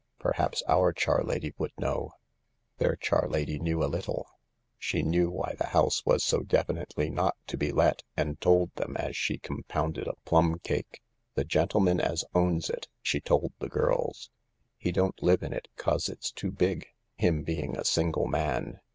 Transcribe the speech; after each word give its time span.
"Perhaps 0.19 0.63
our 0.67 0.91
charlady 0.95 1.53
would 1.59 1.73
know?" 1.77 2.13
Their 2.79 2.95
charlady 2.95 3.59
knew 3.61 3.83
a 3.83 3.85
little. 3.93 4.27
She 4.79 5.03
knew 5.03 5.29
why 5.29 5.53
the 5.59 5.67
house 5.77 6.03
was 6.07 6.23
so 6.23 6.39
definitely 6.41 7.07
not 7.11 7.35
to 7.45 7.55
be 7.55 7.71
let, 7.71 8.01
and 8.17 8.41
told 8.41 8.73
them 8.73 8.97
as 8.97 9.15
she 9.15 9.37
com 9.37 9.63
pounded 9.69 10.07
a 10.07 10.15
plum 10.25 10.57
cake. 10.63 11.03
"The 11.35 11.43
gentleman 11.45 11.99
as 12.01 12.25
owns 12.33 12.67
it," 12.67 12.87
she 13.03 13.19
told 13.21 13.53
the 13.59 13.69
girls, 13.69 14.31
"he 14.79 14.91
don't 14.91 15.21
live 15.21 15.43
in 15.43 15.53
it 15.53 15.67
'cause 15.75 16.09
it's 16.09 16.31
too 16.31 16.49
big, 16.49 16.87
him 17.17 17.43
being 17.43 17.77
a 17.77 17.85
single 17.85 18.25
man. 18.25 18.79